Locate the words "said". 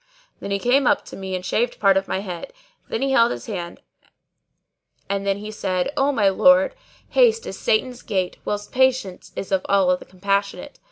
5.51-5.93